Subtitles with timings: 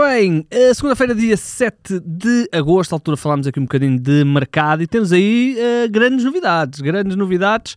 [0.00, 4.86] bem, segunda-feira, dia 7 de agosto, à altura falámos aqui um bocadinho de mercado e
[4.86, 7.74] temos aí uh, grandes novidades, grandes novidades.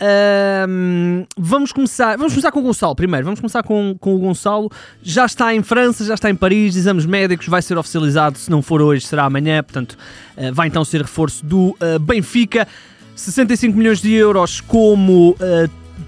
[0.00, 3.24] Uh, vamos começar vamos começar com o Gonçalo primeiro.
[3.24, 4.70] Vamos começar com, com o Gonçalo.
[5.02, 8.38] Já está em França, já está em Paris, exames médicos, vai ser oficializado.
[8.38, 9.62] Se não for hoje, será amanhã.
[9.62, 9.96] Portanto,
[10.36, 12.68] uh, vai então ser reforço do uh, Benfica.
[13.16, 15.34] 65 milhões de euros como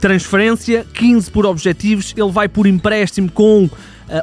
[0.01, 2.15] transferência, 15 por objetivos.
[2.17, 3.69] Ele vai por empréstimo com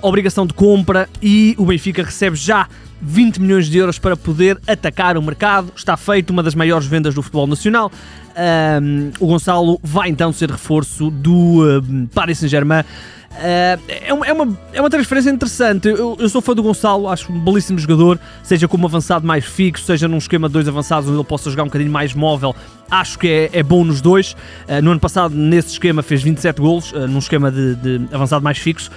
[0.02, 2.68] obrigação de compra e o Benfica recebe já
[3.02, 5.72] 20 milhões de euros para poder atacar o mercado.
[5.76, 7.92] Está feito uma das maiores vendas do futebol nacional.
[8.36, 12.82] Um, o Gonçalo vai então ser reforço do uh, Paris Saint-Germain.
[12.82, 15.88] Uh, é, uma, é, uma, é uma transferência interessante.
[15.88, 19.86] Eu, eu, sou fã do Gonçalo, acho um belíssimo jogador, seja como avançado mais fixo,
[19.86, 22.56] seja num esquema de dois avançados onde ele possa jogar um bocadinho mais móvel.
[22.90, 24.34] Acho que é, é bom nos dois.
[24.68, 28.44] Uh, no ano passado, nesse esquema, fez 27 golos, uh, num esquema de, de avançado
[28.44, 28.92] mais fixo.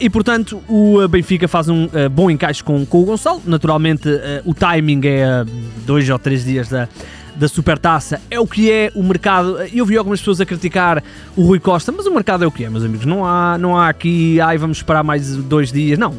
[0.00, 3.42] E portanto o Benfica faz um bom encaixe com, com o Gonçalo.
[3.44, 4.08] Naturalmente
[4.46, 5.44] o timing é
[5.84, 6.88] dois ou três dias da,
[7.36, 8.20] da Supertaça.
[8.30, 9.58] É o que é o mercado.
[9.72, 11.02] Eu vi algumas pessoas a criticar
[11.36, 13.06] o Rui Costa, mas o mercado é o que é, meus amigos.
[13.06, 15.98] Não há, não há aqui, ai, vamos esperar mais dois dias.
[15.98, 16.14] Não.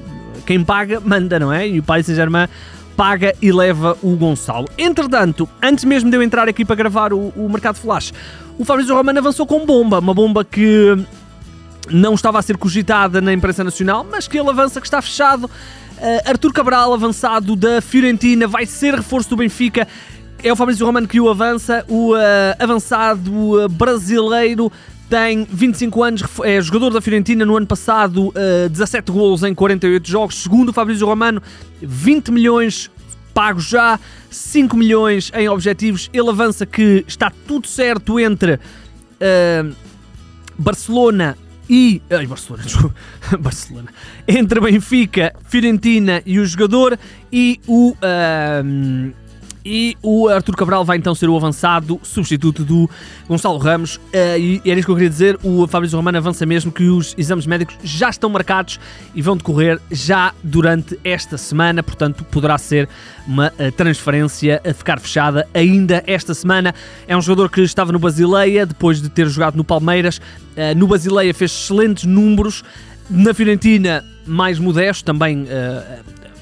[0.46, 1.68] Quem paga, manda, não é?
[1.68, 2.48] E o Paris Saint-Germain
[2.96, 4.68] paga e leva o Gonçalo.
[4.78, 8.14] Entretanto, antes mesmo de eu entrar aqui para gravar o, o Mercado Flash,
[8.58, 10.98] o Fabrício Romano avançou com bomba, uma bomba que
[11.92, 15.46] não estava a ser cogitada na imprensa nacional, mas que ele avança que está fechado.
[15.46, 19.88] Uh, Arthur Cabral, avançado da Fiorentina, vai ser reforço do Benfica.
[20.44, 21.84] É o Fabrício Romano que o avança.
[21.88, 22.18] O uh,
[22.60, 24.72] avançado uh, brasileiro
[25.10, 30.08] tem 25 anos, é jogador da Fiorentina no ano passado, uh, 17 golos em 48
[30.08, 30.36] jogos.
[30.36, 31.42] Segundo o Fabrício Romano,
[31.82, 32.92] 20 milhões
[33.34, 36.10] pagos já, 5 milhões em objetivos.
[36.14, 38.60] Ele avança que está tudo certo entre
[40.58, 41.38] Barcelona
[41.70, 42.02] e.
[42.10, 42.64] Ai, Barcelona,
[43.40, 43.90] Barcelona.
[44.28, 46.98] Entre Benfica, Fiorentina e o jogador
[47.32, 47.92] e o.
[47.92, 49.14] Uh,
[49.68, 52.90] e o Arthur Cabral vai então ser o avançado substituto do
[53.28, 53.98] Gonçalo Ramos.
[53.98, 55.38] Uh, e era isso que eu queria dizer.
[55.44, 58.80] O Fabrício Romano avança mesmo que os exames médicos já estão marcados
[59.14, 61.84] e vão decorrer já durante esta semana.
[61.84, 62.88] Portanto, poderá ser
[63.28, 66.74] uma uh, transferência a ficar fechada ainda esta semana.
[67.06, 70.18] É um jogador que estava no Basileia depois de ter jogado no Palmeiras.
[70.18, 72.64] Uh, no Basileia fez excelentes números.
[73.10, 75.46] Na Fiorentina, mais modesto, também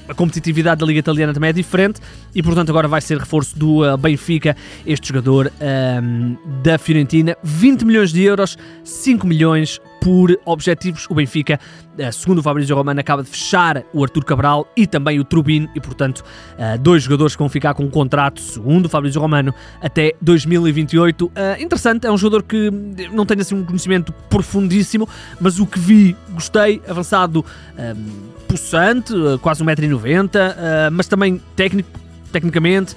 [0.08, 2.00] a competitividade da Liga Italiana também é diferente
[2.34, 4.56] e, portanto, agora vai ser reforço do uh, Benfica,
[4.86, 7.36] este jogador um, ehm, da Fiorentina.
[7.42, 11.06] 20 milhões de euros, 5 milhões por objetivos.
[11.08, 11.58] O Benfica,
[11.98, 15.68] uh, segundo o Fabrício Romano, acaba de fechar o Artur Cabral e também o Trubin
[15.74, 19.54] e, portanto, uh, dois jogadores que vão ficar com um contrato, segundo o Fabrício Romano,
[19.80, 21.32] até 2028.
[21.58, 22.70] interessante, é um jogador que
[23.12, 25.08] não tem assim um conhecimento profundíssimo,
[25.40, 27.44] mas o que vi, gostei, avançado.
[27.76, 31.88] Ehm, possante, eh, quase 1,90m, uh, mas também técnico,
[32.32, 32.96] tecnicamente.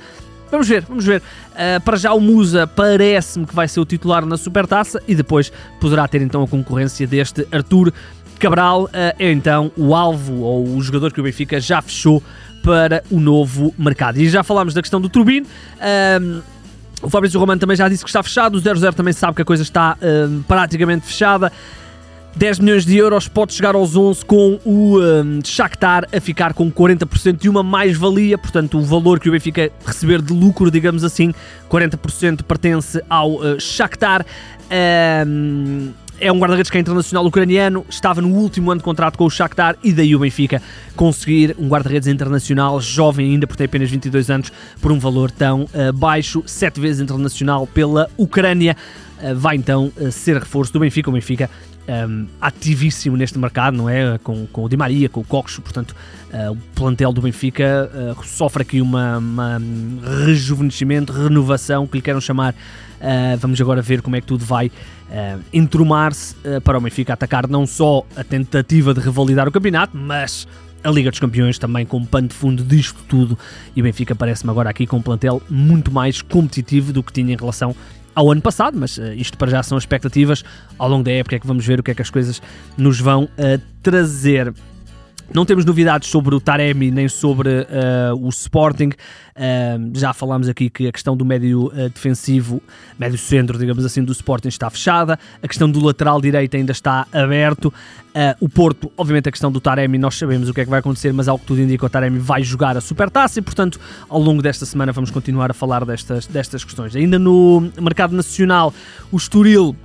[0.51, 1.21] Vamos ver, vamos ver.
[1.51, 5.51] Uh, para já o Musa parece-me que vai ser o titular na Supertaça e depois
[5.79, 7.93] poderá ter então a concorrência deste Arthur
[8.39, 8.85] Cabral.
[8.85, 8.89] Uh,
[9.19, 12.23] é então o alvo ou o jogador que o Benfica já fechou
[12.63, 14.17] para o novo mercado.
[14.17, 15.45] E já falámos da questão do Turbino.
[15.77, 16.41] Uh,
[17.01, 19.45] o Fabrício Romano também já disse que está fechado, o 00 também sabe que a
[19.45, 19.97] coisa está
[20.45, 21.49] praticamente fechada.
[22.35, 26.71] 10 milhões de euros pode chegar aos 11 com o um, Shakhtar a ficar com
[26.71, 31.33] 40% de uma mais-valia, portanto o valor que o Benfica receber de lucro, digamos assim,
[31.69, 34.25] 40% pertence ao uh, Shakhtar.
[35.27, 35.91] Um,
[36.21, 39.29] é um guarda-redes que é internacional ucraniano, estava no último ano de contrato com o
[39.29, 40.61] Shakhtar e daí o Benfica
[40.95, 44.51] conseguir um guarda-redes internacional, jovem ainda, por ter apenas 22 anos,
[44.81, 48.75] por um valor tão uh, baixo, sete vezes internacional pela Ucrânia.
[49.21, 51.09] Uh, vai então uh, ser reforço do Benfica.
[51.09, 51.49] O Benfica
[51.89, 54.17] um, ativíssimo neste mercado, não é?
[54.19, 55.95] Com, com o Di Maria, com o Coxo, portanto,
[56.31, 59.61] uh, o plantel do Benfica uh, sofre aqui uma, uma
[60.25, 62.53] rejuvenescimento, renovação, que lhe queiram chamar.
[62.53, 64.71] Uh, vamos agora ver como é que tudo vai
[65.51, 70.47] entromar-se para o Benfica atacar não só a tentativa de revalidar o campeonato, mas
[70.83, 73.35] a Liga dos Campeões também com pano de fundo disto tudo.
[73.75, 77.33] E o Benfica parece-me agora aqui com um plantel muito mais competitivo do que tinha
[77.33, 77.75] em relação
[78.19, 80.43] ao ano passado, mas uh, isto para já são expectativas.
[80.77, 82.41] Ao longo da época é que vamos ver o que é que as coisas
[82.77, 84.53] nos vão uh, trazer.
[85.31, 88.89] Não temos novidades sobre o Taremi nem sobre uh, o Sporting.
[88.89, 92.59] Uh, já falámos aqui que a questão do médio uh, defensivo,
[92.97, 95.19] médio centro, digamos assim, do Sporting está fechada.
[95.41, 97.71] A questão do lateral direito ainda está aberto.
[98.41, 101.13] o Porto, obviamente, a questão do Taremi, nós sabemos o que é que vai acontecer,
[101.13, 103.79] mas ao que tudo indica, o Taremi vai jogar a Supertaça e, portanto,
[104.09, 106.95] ao longo desta semana vamos continuar a falar destas, destas questões.
[106.95, 108.73] Ainda no mercado nacional,
[109.11, 109.75] o Estoril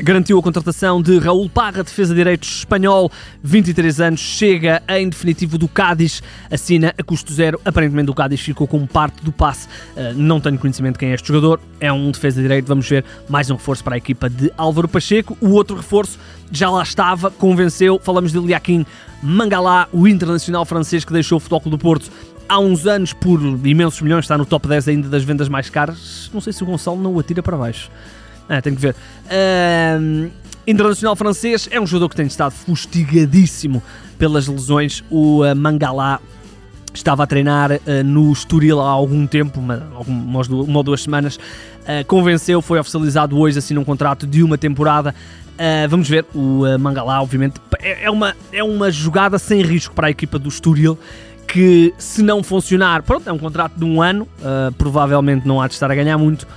[0.00, 3.10] garantiu a contratação de Raul Parra, defesa de direitos espanhol,
[3.42, 7.60] 23 anos, chega em definitivo do Cádiz, assina a custo zero.
[7.64, 9.68] Aparentemente o Cádiz ficou com parte do passe.
[9.96, 12.66] Uh, não tenho conhecimento quem é este jogador, é um defesa de direito.
[12.66, 15.36] Vamos ver mais um reforço para a equipa de Álvaro Pacheco.
[15.40, 16.18] O outro reforço
[16.50, 18.00] já lá estava, convenceu.
[18.02, 18.84] Falamos de Liaquim
[19.22, 22.10] Mangalá, o internacional francês que deixou o Futebol do Porto
[22.48, 26.30] há uns anos por imensos milhões, está no top 10 ainda das vendas mais caras.
[26.32, 27.90] Não sei se o Gonçalo não o atira para baixo.
[28.48, 28.94] Ah, tenho que ver.
[29.26, 30.30] Uh,
[30.66, 33.82] internacional francês é um jogador que tem estado fustigadíssimo
[34.18, 35.02] pelas lesões.
[35.10, 36.20] O uh, Mangalá
[36.92, 41.36] estava a treinar uh, no Estoril há algum tempo, uma, uma, uma ou duas semanas.
[41.36, 45.14] Uh, convenceu, foi oficializado hoje, assim, um contrato de uma temporada.
[45.54, 50.08] Uh, vamos ver, o Mangalá, obviamente, é, é, uma, é uma jogada sem risco para
[50.08, 50.98] a equipa do Estoril
[51.46, 55.68] que se não funcionar, pronto, é um contrato de um ano, uh, provavelmente não há
[55.68, 56.48] de estar a ganhar muito.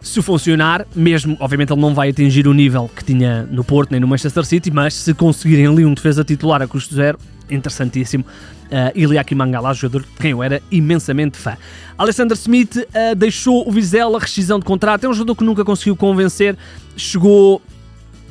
[0.00, 4.00] Se funcionar, mesmo, obviamente ele não vai atingir o nível que tinha no Porto nem
[4.00, 7.18] no Manchester City, mas se conseguirem ali um defesa titular a custo zero,
[7.50, 8.24] interessantíssimo.
[8.24, 11.56] Uh, Iliaki Mangala, jogador de quem eu era imensamente fã.
[11.96, 15.96] Alexander Smith uh, deixou o Vizela, rescisão de contrato, é um jogador que nunca conseguiu
[15.96, 16.56] convencer,
[16.96, 17.62] chegou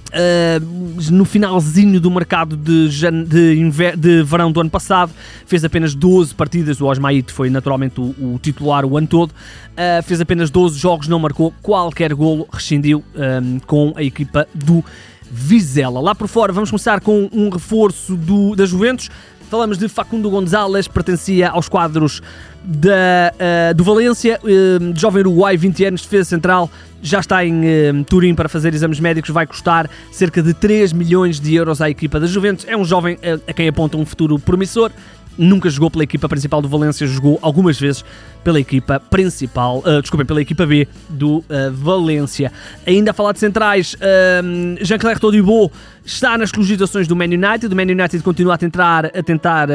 [0.08, 5.12] Uh, no finalzinho do mercado de, de, de, verão do ano passado,
[5.46, 6.80] fez apenas 12 partidas.
[6.80, 9.32] O Osmaite foi naturalmente o, o titular o ano todo.
[9.32, 14.84] Uh, fez apenas 12 jogos, não marcou qualquer golo, rescindiu um, com a equipa do
[15.30, 16.00] Vizela.
[16.00, 19.10] Lá por fora, vamos começar com um reforço do, da Juventus.
[19.50, 22.22] Falamos de Facundo Gonzalez, pertencia aos quadros
[22.62, 23.34] da,
[23.72, 26.70] uh, do Valência, uh, jovem uruguai, 20 anos, defesa central,
[27.02, 31.40] já está em uh, Turim para fazer exames médicos, vai custar cerca de 3 milhões
[31.40, 32.66] de euros à equipa da Juventus.
[32.68, 33.18] É um jovem
[33.48, 34.92] a quem aponta um futuro promissor
[35.38, 38.04] nunca jogou pela equipa principal do Valência, jogou algumas vezes
[38.44, 41.44] pela equipa principal, uh, desculpem, pela equipa B do uh,
[41.74, 42.52] Valência.
[42.86, 45.72] Ainda a falar de centrais, uh, Jean-Claire Todibo
[46.06, 49.68] está nas cogitações do Man United, o Man United continua a tentar, a tentar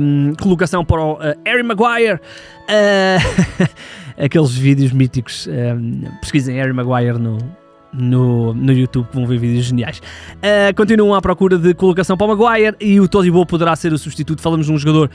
[0.00, 2.20] um, colocação para o uh, Harry Maguire.
[4.16, 7.38] aqueles vídeos míticos, um, pesquisem Harry Maguire no,
[7.92, 9.98] no, no YouTube, vão ver vídeos geniais.
[9.98, 13.98] Uh, continuam à procura de colocação para o Maguire e o Todibo poderá ser o
[13.98, 14.40] substituto.
[14.40, 15.10] Falamos de um jogador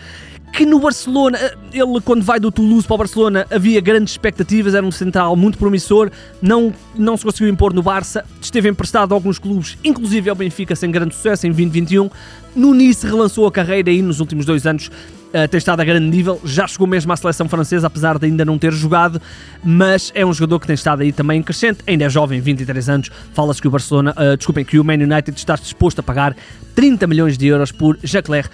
[0.54, 4.74] que no Barcelona, ah, ele quando vai do Toulouse para o Barcelona havia grandes expectativas,
[4.74, 6.10] era um central muito promissor,
[6.42, 10.74] não, não se conseguiu impor no Barça, esteve emprestado a alguns clubes, inclusive ao Benfica,
[10.76, 12.10] sem grande sucesso em 2021.
[12.56, 14.90] No Nice relançou a carreira aí nos últimos dois anos,
[15.36, 18.46] uh, tem estado a grande nível, já chegou mesmo à seleção francesa, apesar de ainda
[18.46, 19.22] não ter jogado,
[19.64, 23.12] mas é um jogador que tem estado aí também crescente, ainda é jovem, 23 anos,
[23.34, 26.36] fala-se que o Barcelona, uh, desculpem, que o Man United está disposto a pagar
[26.74, 28.50] 30 milhões de euros por Jacques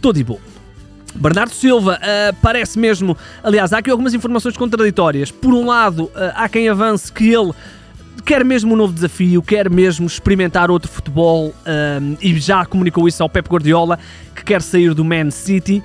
[0.00, 0.40] Todibo.
[1.14, 5.30] Bernardo Silva uh, parece mesmo, aliás, há aqui algumas informações contraditórias.
[5.30, 7.52] Por um lado, uh, há quem avance que ele
[8.24, 11.52] quer mesmo um novo desafio, quer mesmo experimentar outro futebol
[12.20, 13.98] e já comunicou isso ao Pep Guardiola,
[14.34, 15.82] que quer sair do Man City.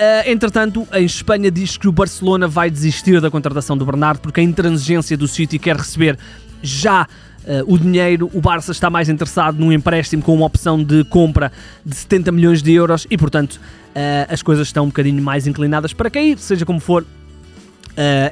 [0.00, 4.40] Uh, entretanto, em Espanha diz que o Barcelona vai desistir da contratação do Bernardo porque
[4.40, 6.18] a intransigência do City quer receber
[6.62, 8.30] já uh, o dinheiro.
[8.32, 11.52] O Barça está mais interessado num empréstimo com uma opção de compra
[11.84, 15.92] de 70 milhões de euros e, portanto, uh, as coisas estão um bocadinho mais inclinadas
[15.92, 17.04] para cair, seja como for.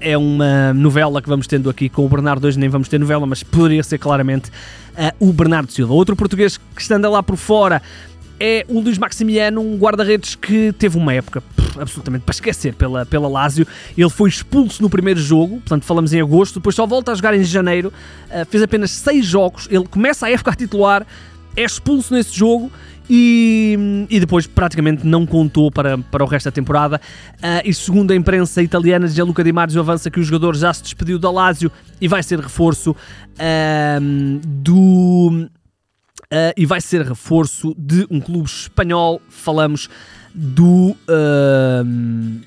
[0.01, 3.27] é uma novela que vamos tendo aqui com o Bernardo hoje, nem vamos ter novela,
[3.27, 4.51] mas poderia ser claramente
[5.21, 5.93] o Bernardo Silva.
[5.93, 7.83] Outro português que está lá por fora
[8.41, 13.05] é o Luís Maximiano, um guarda-redes que teve uma época pff, absolutamente para esquecer pela,
[13.05, 13.67] pela Lazio.
[13.97, 17.35] Ele foi expulso no primeiro jogo, portanto falamos em agosto, depois só volta a jogar
[17.35, 17.93] em janeiro,
[18.31, 21.07] uh, fez apenas seis jogos, ele começa a época a titular,
[21.57, 22.71] é expulso nesse jogo
[23.11, 27.01] e, e, depois praticamente não contou para, para o resto da temporada.
[27.37, 30.83] Uh, e segundo a imprensa italiana, Gianluca Di Marzio avança que o jogador já se
[30.83, 34.77] despediu da Lazio e vai ser reforço uh, do
[36.33, 39.21] uh, e vai ser reforço de um clube espanhol.
[39.29, 39.89] Falamos
[40.41, 41.85] do, uh,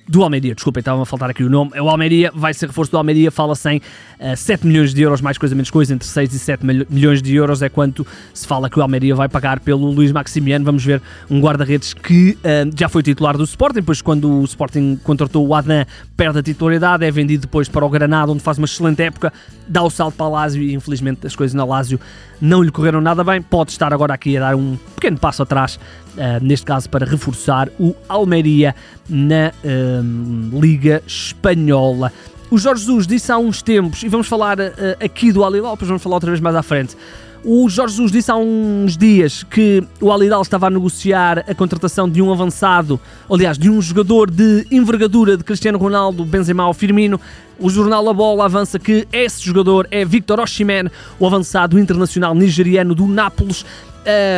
[0.08, 0.56] do Almeria.
[0.56, 1.72] Desculpem, estava a faltar aqui o nome.
[1.74, 3.30] É o Almeria, vai ser reforço do Almeria.
[3.30, 6.66] Fala-se em uh, 7 milhões de euros, mais coisa menos coisa, entre 6 e 7
[6.66, 10.64] milhões de euros é quanto se fala que o Almeria vai pagar pelo Luís Maximiano.
[10.64, 14.98] Vamos ver um guarda-redes que uh, já foi titular do Sporting, depois quando o Sporting
[15.04, 18.66] contratou o Adan, perde a titularidade, é vendido depois para o Granada, onde faz uma
[18.66, 19.34] excelente época,
[19.68, 22.00] dá o salto para a Lazio e infelizmente as coisas na Lazio
[22.40, 23.42] não lhe correram nada bem.
[23.42, 25.76] Pode estar agora aqui a dar um pequeno passo atrás,
[26.16, 28.76] uh, neste caso para reforçar o Almeria
[29.10, 32.14] na uh, Liga Espanhola.
[32.52, 34.64] O Jorge Jesus disse há uns tempos, e vamos falar uh,
[35.04, 36.96] aqui do Alilal, depois vamos falar outra vez mais à frente.
[37.44, 42.08] O Jorge Jesus disse há uns dias que o Alidal estava a negociar a contratação
[42.08, 47.20] de um avançado, aliás, de um jogador de envergadura de Cristiano Ronaldo, Benzema ou Firmino.
[47.58, 52.94] O jornal A Bola avança que esse jogador é Victor Osimhen, o avançado internacional nigeriano
[52.94, 53.66] do Nápoles.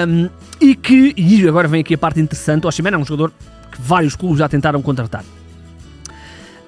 [0.07, 0.29] Um,
[0.61, 3.33] e que, e agora vem aqui a parte interessante, o é um jogador
[3.69, 5.25] que vários clubes já tentaram contratar.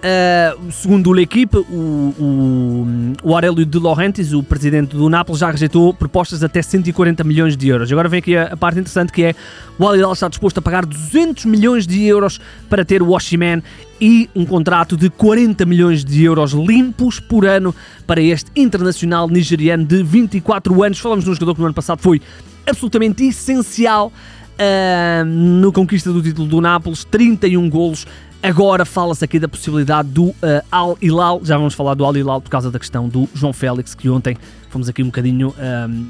[0.05, 2.87] Uh, segundo o L'Equipe, o, o,
[3.23, 7.57] o Aurélio de Laurentiis, o presidente do Nápoles, já rejeitou propostas de até 140 milhões
[7.57, 7.91] de euros.
[7.91, 9.35] Agora vem aqui a, a parte interessante que é
[9.79, 13.63] o Al Hilal está disposto a pagar 200 milhões de euros para ter o Washiman
[13.99, 17.73] e um contrato de 40 milhões de euros limpos por ano
[18.05, 20.99] para este internacional nigeriano de 24 anos.
[20.99, 22.21] Falamos de um jogador que no ano passado foi
[22.67, 24.13] absolutamente essencial
[24.55, 28.05] uh, no conquista do título do Nápoles, 31 golos,
[28.45, 30.35] Agora fala-se aqui da possibilidade do uh,
[30.71, 33.95] Al Hilal, já vamos falar do Al Hilal por causa da questão do João Félix,
[33.95, 34.37] que ontem
[34.69, 35.47] fomos aqui um bocadinho.
[35.57, 36.05] Um, ehm,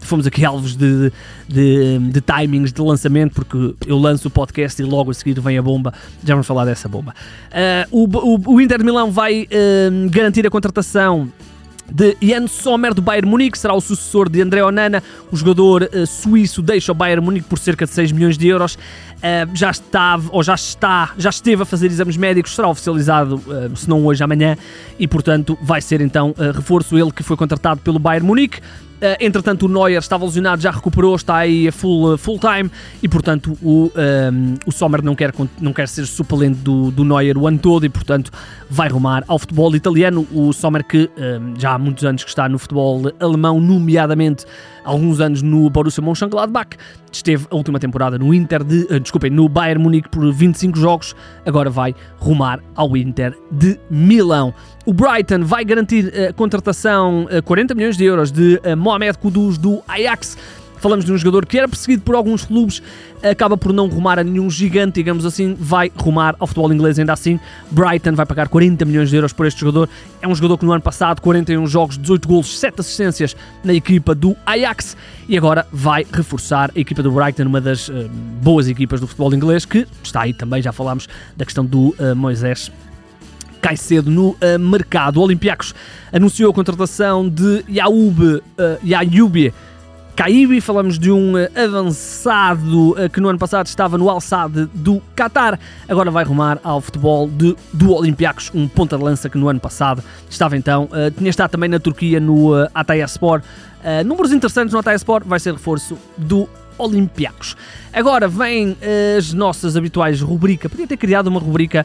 [0.00, 1.12] fomos aqui alvos de,
[1.46, 5.56] de, de, timings de lançamento, porque eu lanço o podcast e logo a seguir vem
[5.56, 5.94] a bomba.
[6.24, 7.14] Já vamos falar dessa bomba.
[7.52, 11.32] Uh, o, o, o, Inter de Milão vai uh, garantir a contratação
[11.90, 15.02] de Jan Sommer do Bayern Munique, será o sucessor de André Onana.
[15.30, 18.74] O jogador uh, suíço deixa o Bayern Munique por cerca de 6 milhões de euros.
[18.74, 23.76] Uh, já estava, ou já está, já esteve a fazer exames médicos, será oficializado, uh,
[23.76, 24.56] se não hoje, amanhã,
[24.98, 28.60] e portanto vai ser então reforço ele que foi contratado pelo Bayern Munique.
[28.96, 32.70] Uh, entretanto, o Neuer estava lesionado, já recuperou, está aí a full, uh, full time
[33.02, 37.04] e, portanto, o, um, ehm, o Sommer não quer, não quer ser suplente do, do
[37.04, 38.30] Neuer o ano todo e, portanto,
[38.70, 40.26] vai rumar ao futebol italiano.
[40.32, 44.46] O Sommer, que um, já há muitos anos que está no futebol alemão, nomeadamente
[44.86, 46.76] alguns anos no Borussia Mönchengladbach,
[47.12, 51.14] esteve a última temporada no Inter de, uh, desculpem, no Bayern Munique por 25 jogos,
[51.44, 54.54] agora vai rumar ao Inter de Milão.
[54.86, 59.82] O Brighton vai garantir a contratação a 40 milhões de euros de Mohamed Kudus do
[59.88, 60.38] Ajax.
[60.86, 62.80] Falamos de um jogador que era perseguido por alguns clubes,
[63.20, 67.12] acaba por não rumar a nenhum gigante, digamos assim, vai rumar ao futebol inglês ainda
[67.12, 67.40] assim.
[67.72, 69.88] Brighton vai pagar 40 milhões de euros por este jogador.
[70.22, 74.14] É um jogador que no ano passado, 41 jogos, 18 golos, 7 assistências na equipa
[74.14, 74.96] do Ajax
[75.28, 78.08] e agora vai reforçar a equipa do Brighton, uma das uh,
[78.40, 82.14] boas equipas do futebol inglês, que está aí também, já falámos da questão do uh,
[82.14, 82.70] Moisés
[83.60, 85.16] cai cedo no uh, mercado.
[85.16, 85.74] O Olympiacos
[86.12, 88.42] anunciou a contratação de Yaoub, uh,
[88.86, 89.52] Yaoub
[90.16, 95.02] Caibi, falamos de um uh, avançado uh, que no ano passado estava no Al-Sadd do
[95.14, 99.46] Qatar, agora vai rumar ao futebol de, do Olympiacos, um ponta de lança que no
[99.46, 103.42] ano passado estava então, uh, tinha estado também na Turquia no Atayaspor.
[104.06, 107.54] números interessantes no Atayaspor, vai ser reforço do Olympiacos.
[107.92, 108.74] Agora vem
[109.18, 111.84] as nossas habituais rubrica, podia ter criado uma rubrica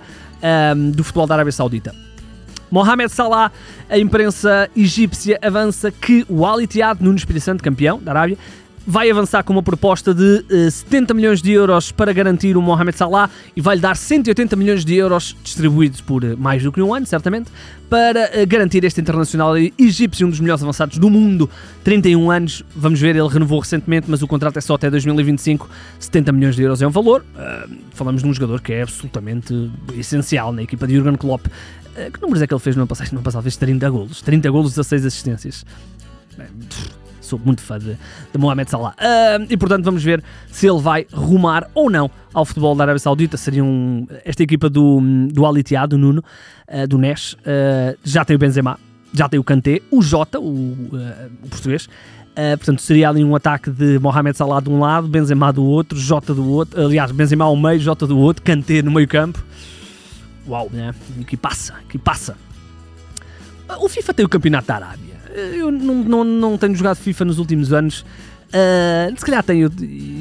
[0.73, 2.10] um, do futebol da Arábia Saudita.
[2.71, 3.51] Mohamed Salah,
[3.89, 8.37] a imprensa egípcia avança que o Al Ittihad, no Espírito Santo, campeão da Arábia,
[8.85, 12.97] vai avançar com uma proposta de uh, 70 milhões de euros para garantir o Mohamed
[12.97, 16.93] Salah e vai-lhe dar 180 milhões de euros distribuídos por uh, mais do que um
[16.93, 17.51] ano, certamente,
[17.89, 21.49] para uh, garantir este internacional egípcio, um dos melhores avançados do mundo.
[21.83, 25.69] 31 anos, vamos ver, ele renovou recentemente, mas o contrato é só até 2025.
[25.99, 27.23] 70 milhões de euros é um valor.
[27.93, 31.45] falamos de um jogador que é absolutamente essencial na equipa de Jurgen Klopp.
[32.13, 33.11] que números é que ele fez no ano passado?
[33.11, 34.21] No ano passado fez 30 golos.
[34.21, 35.65] 30 golos, 16 assistências.
[36.35, 37.00] Pff
[37.31, 37.97] sou muito fã de,
[38.31, 38.93] de Mohamed Salah.
[38.99, 42.99] Uh, e portanto vamos ver se ele vai rumar ou não ao futebol da Arábia
[42.99, 43.37] Saudita.
[43.37, 44.99] Seria um, esta equipa do,
[45.31, 46.23] do Al Ittihad, do Nuno,
[46.67, 48.77] uh, do Nesh, uh, já tem o Benzema,
[49.13, 50.73] já tem o Kanté, o Jota, o,
[51.43, 51.85] o português.
[52.31, 55.97] Uh, portanto, seria ali um ataque de Mohamed Salah de um lado, Benzema do outro,
[55.97, 59.43] Jota do outro, aliás, Benzema ao meio, Jota do outro, Kanté no meio campo.
[60.47, 60.93] Uau, né?
[61.27, 62.35] Que passa, que passa.
[63.79, 65.10] O FIFA tem o Campeonato da Arábia.
[65.53, 68.05] Eu não, não, não tenho jogado FIFA nos últimos anos.
[68.51, 69.71] Uh, se calhar tenho,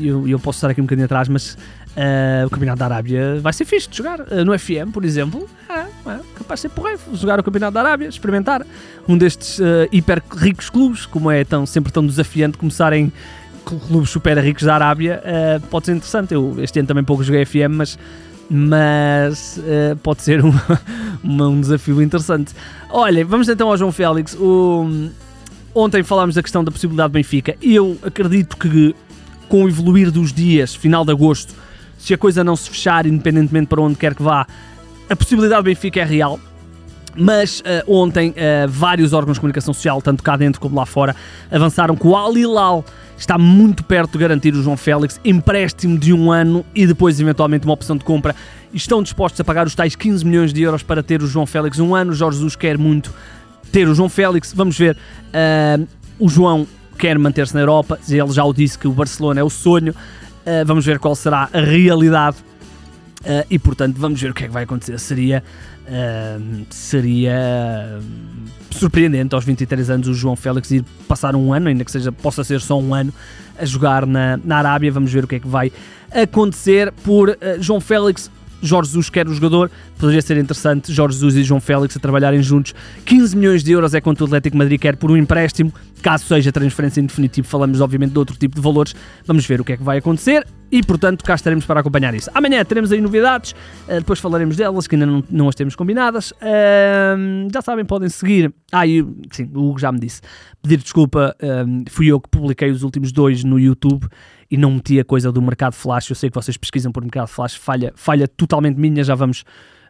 [0.02, 3.52] eu, eu posso estar aqui um bocadinho atrás, mas uh, o Campeonato da Arábia vai
[3.52, 4.20] ser fixe de jogar.
[4.20, 7.80] Uh, no FM, por exemplo, é, é capaz de ser porreiro jogar o Campeonato da
[7.80, 8.64] Arábia, experimentar
[9.08, 13.12] um destes hiper ricos clubes, como é tão, sempre tão desafiante começarem
[13.64, 15.22] clubes super ricos da Arábia,
[15.68, 16.32] pode ser interessante.
[16.32, 17.98] Eu este ano também pouco joguei FM, mas
[18.50, 20.52] mas uh, pode ser um,
[21.22, 22.52] um desafio interessante.
[22.90, 24.34] Olha, vamos então ao João Félix.
[24.34, 25.08] O,
[25.72, 28.92] ontem falámos da questão da possibilidade do Benfica eu acredito que
[29.48, 31.54] com o evoluir dos dias, final de agosto,
[31.96, 34.46] se a coisa não se fechar, independentemente para onde quer que vá,
[35.08, 36.40] a possibilidade do Benfica é real.
[37.16, 41.14] Mas uh, ontem uh, vários órgãos de comunicação social, tanto cá dentro como lá fora,
[41.50, 42.84] avançaram que o Al Hilal
[43.20, 47.66] está muito perto de garantir o João Félix, empréstimo de um ano e depois eventualmente
[47.66, 48.34] uma opção de compra.
[48.72, 51.78] Estão dispostos a pagar os tais 15 milhões de euros para ter o João Félix
[51.78, 52.12] um ano.
[52.12, 53.12] O Jorge Jesus quer muito
[53.70, 54.52] ter o João Félix.
[54.54, 54.96] Vamos ver.
[54.96, 55.86] Uh,
[56.18, 56.66] o João
[56.98, 57.98] quer manter-se na Europa.
[58.08, 59.92] Ele já o disse que o Barcelona é o sonho.
[59.92, 62.38] Uh, vamos ver qual será a realidade
[63.20, 64.98] Uh, e portanto, vamos ver o que é que vai acontecer.
[64.98, 65.44] Seria,
[65.86, 68.00] uh, seria
[68.70, 72.42] surpreendente aos 23 anos o João Félix ir passar um ano, ainda que seja, possa
[72.42, 73.12] ser só um ano,
[73.58, 74.90] a jogar na, na Arábia.
[74.90, 75.70] Vamos ver o que é que vai
[76.10, 78.30] acontecer por uh, João Félix.
[78.62, 82.42] Jorge Jesus quer o jogador, poderia ser interessante Jorge Jesus e João Félix a trabalharem
[82.42, 82.74] juntos.
[83.06, 85.72] 15 milhões de euros é quanto o Atlético Madrid quer por um empréstimo,
[86.02, 88.94] caso seja transferência em definitivo, falamos obviamente de outro tipo de valores.
[89.24, 92.30] Vamos ver o que é que vai acontecer e, portanto, cá estaremos para acompanhar isso.
[92.34, 96.32] Amanhã teremos aí novidades, uh, depois falaremos delas, que ainda não, não as temos combinadas.
[97.52, 98.52] Já sabem, podem seguir.
[98.72, 98.82] Ah,
[99.32, 100.20] sim, o Hugo já me disse.
[100.62, 104.06] Pedir desculpa, uh, fui eu que publiquei os últimos dois no YouTube
[104.50, 106.10] e não meti a coisa do mercado flash.
[106.10, 109.44] Eu sei que vocês pesquisam por mercado flash, falha, falha totalmente minha, já vamos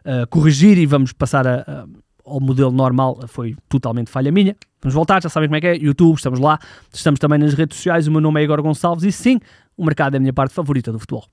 [0.05, 1.85] uh, corrigir e vamos passar a, a,
[2.25, 3.19] ao modelo normal.
[3.27, 4.55] Foi totalmente falha minha.
[4.81, 5.75] Vamos voltar, já sabem como é que é.
[5.75, 6.59] YouTube, estamos lá.
[6.93, 8.07] Estamos também nas redes sociais.
[8.07, 9.39] O meu nome é Igor Gonçalves e sim,
[9.81, 11.25] o mercado é a minha parte favorita do futebol.